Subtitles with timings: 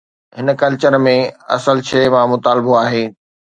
[0.37, 1.13] هن ڪلچر ۾
[1.57, 3.03] اصل شيءِ ”مان مطالبو“ آهي.